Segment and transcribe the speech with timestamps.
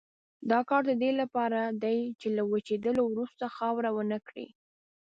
[0.51, 4.47] دا کار د دې لپاره دی چې له وچېدلو وروسته خاوره ونه کړي.